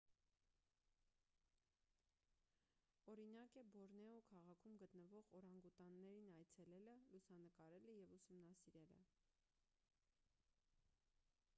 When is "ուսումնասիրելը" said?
8.19-8.99